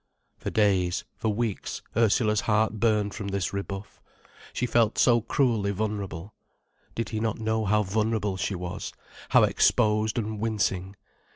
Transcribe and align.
For 0.35 0.49
days, 0.49 1.03
for 1.15 1.29
weeks, 1.31 1.83
Ursula's 1.95 2.41
heart 2.41 2.79
burned 2.79 3.13
from 3.13 3.27
this 3.27 3.53
rebuff. 3.53 4.01
She 4.51 4.65
felt 4.65 4.97
so 4.97 5.21
cruelly 5.21 5.69
vulnerable. 5.69 6.33
Did 6.95 7.09
he 7.09 7.19
not 7.19 7.37
know 7.37 7.65
how 7.65 7.83
vulnerable 7.83 8.35
she 8.35 8.55
was, 8.55 8.91
how 9.29 9.43
exposed 9.43 10.17
and 10.17 10.39
wincing? 10.39 10.95